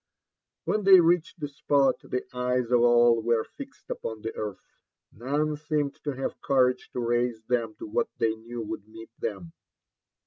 [0.65, 4.57] When they reached the spot, the eyes of all were fixed upon the earth.
[5.11, 9.53] None seemed to have courage to raise them to what they knew would meet them.